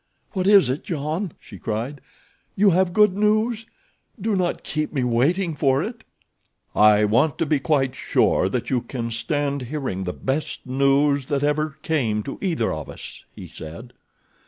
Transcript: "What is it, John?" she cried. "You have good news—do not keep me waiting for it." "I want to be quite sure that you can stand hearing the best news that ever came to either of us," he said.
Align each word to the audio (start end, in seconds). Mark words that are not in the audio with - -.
"What 0.31 0.47
is 0.47 0.67
it, 0.67 0.83
John?" 0.83 1.33
she 1.39 1.59
cried. 1.59 2.01
"You 2.55 2.71
have 2.71 2.91
good 2.91 3.15
news—do 3.15 4.35
not 4.35 4.63
keep 4.63 4.91
me 4.91 5.03
waiting 5.03 5.53
for 5.53 5.83
it." 5.83 6.03
"I 6.75 7.05
want 7.05 7.37
to 7.37 7.45
be 7.45 7.59
quite 7.59 7.93
sure 7.93 8.49
that 8.49 8.71
you 8.71 8.81
can 8.81 9.11
stand 9.11 9.61
hearing 9.61 10.05
the 10.05 10.11
best 10.13 10.65
news 10.65 11.27
that 11.27 11.43
ever 11.43 11.77
came 11.83 12.23
to 12.23 12.39
either 12.41 12.73
of 12.73 12.89
us," 12.89 13.23
he 13.35 13.45
said. 13.47 13.93